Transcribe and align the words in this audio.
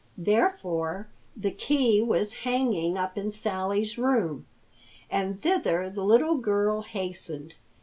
Therefore 0.17 1.09
the 1.37 1.51
key 1.51 2.01
was 2.01 2.37
hanging 2.41 2.97
up 2.97 3.19
in 3.19 3.29
Sally's 3.29 3.99
room, 3.99 4.47
and 5.11 5.39
thither 5.39 5.91
the 5.91 6.03
little 6.03 6.37
girl 6.37 6.81
hastened. 6.81 7.53